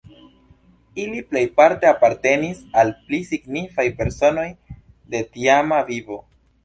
[1.01, 4.47] Ili plejparte apartenis al pli signifaj personoj
[5.15, 6.19] de tiama vivo.